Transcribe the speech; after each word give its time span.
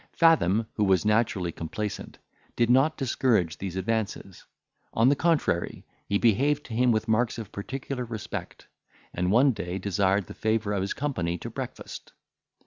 Fathom, 0.13 0.65
who 0.73 0.83
was 0.83 1.05
naturally 1.05 1.51
complaisant, 1.51 2.17
did 2.55 2.71
not 2.71 2.97
discourage 2.97 3.59
these 3.59 3.75
advances. 3.75 4.43
On 4.95 5.09
the 5.09 5.15
contrary, 5.15 5.85
he 6.07 6.17
behaved 6.17 6.65
to 6.65 6.73
him 6.73 6.91
with 6.91 7.07
marks 7.07 7.37
of 7.37 7.51
particular 7.51 8.03
respect, 8.03 8.67
and 9.13 9.29
one 9.31 9.51
day 9.51 9.77
desired 9.77 10.25
the 10.25 10.33
favour 10.33 10.73
of 10.73 10.81
his 10.81 10.95
company 10.95 11.37
to 11.37 11.51
breakfast. 11.51 12.13